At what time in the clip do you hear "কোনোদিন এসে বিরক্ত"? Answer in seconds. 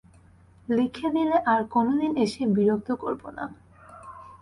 1.65-2.89